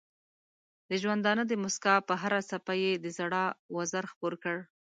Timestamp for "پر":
2.07-2.15